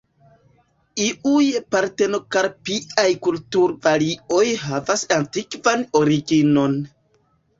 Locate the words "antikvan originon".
5.19-6.75